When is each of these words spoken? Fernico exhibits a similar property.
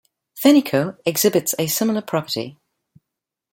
Fernico 0.35 0.95
exhibits 1.05 1.53
a 1.59 1.67
similar 1.67 2.01
property. 2.01 2.57